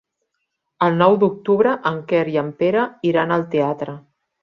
El 0.87 0.97
nou 1.01 1.17
d'octubre 1.25 1.75
en 1.91 2.01
Quer 2.13 2.25
i 2.35 2.41
en 2.45 2.53
Pere 2.65 2.89
iran 3.15 3.37
al 3.39 3.49
teatre. 3.57 4.01